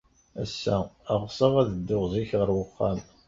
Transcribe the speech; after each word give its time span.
Ass-a, 0.43 0.77
ɣseɣ 1.23 1.53
ad 1.61 1.69
dduɣ 1.75 2.03
zik 2.13 2.31
ɣer 2.39 2.49
uxxam. 2.63 2.99